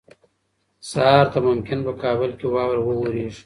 [0.91, 3.39] سهار ته ممکن په کابل کې واوره ووریږي.